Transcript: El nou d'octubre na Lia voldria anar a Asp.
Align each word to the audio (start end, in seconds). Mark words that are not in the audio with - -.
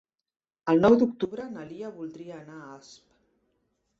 El 0.71 0.79
nou 0.85 0.95
d'octubre 1.01 1.45
na 1.57 1.67
Lia 1.73 1.93
voldria 1.99 2.39
anar 2.39 2.57
a 2.63 2.73
Asp. 2.79 3.05